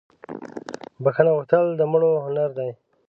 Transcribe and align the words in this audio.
بخښنه 1.03 1.31
غوښتل 1.37 1.63
دمړو 1.79 2.11
هنردي 2.25 2.71